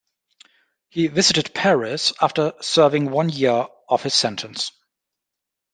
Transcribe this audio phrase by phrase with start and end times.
[0.89, 4.71] He visited Paris, after serving one year of his sentence.